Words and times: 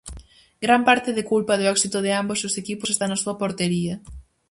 Gran 0.65 0.81
parte 0.89 1.09
de 1.17 1.27
culpa 1.31 1.53
do 1.59 1.65
éxito 1.75 1.97
de 2.05 2.11
ambos 2.21 2.39
os 2.47 2.57
equipos 2.61 2.89
está 2.89 3.05
na 3.09 3.21
súa 3.23 3.37
portería. 3.41 3.95